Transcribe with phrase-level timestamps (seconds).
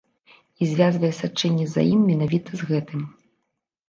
[0.61, 3.05] І звязвае сачэнне за ім менавіта з гэтым.